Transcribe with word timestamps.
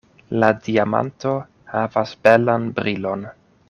La 0.43 0.47
diamanto 0.67 1.35
havas 1.75 2.17
belan 2.25 2.69
brilon. 2.81 3.33